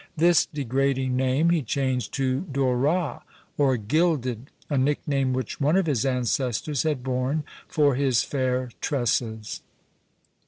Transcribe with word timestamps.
This 0.17 0.47
degrading 0.47 1.15
name 1.15 1.51
he 1.51 1.61
changed 1.61 2.11
to 2.15 2.41
Dorat, 2.51 3.21
or 3.55 3.77
gilded, 3.77 4.49
a 4.67 4.75
nickname 4.75 5.31
which 5.31 5.61
one 5.61 5.77
of 5.77 5.85
his 5.85 6.07
ancestors 6.07 6.81
had 6.81 7.03
borne 7.03 7.43
for 7.67 7.93
his 7.93 8.23
fair 8.23 8.71
tresses. 8.81 9.61